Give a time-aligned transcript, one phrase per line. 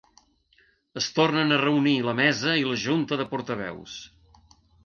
[1.01, 4.01] Es tornen a reunir la mesa i la junta de portaveus.